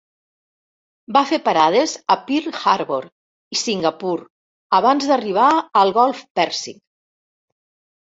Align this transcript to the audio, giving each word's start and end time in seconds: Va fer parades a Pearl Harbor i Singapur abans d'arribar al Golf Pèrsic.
Va 1.17 1.21
fer 1.31 1.37
parades 1.49 1.91
a 2.13 2.15
Pearl 2.29 2.57
Harbor 2.71 3.05
i 3.55 3.59
Singapur 3.63 4.15
abans 4.79 5.05
d'arribar 5.11 5.51
al 5.83 5.93
Golf 5.99 6.25
Pèrsic. 6.41 6.81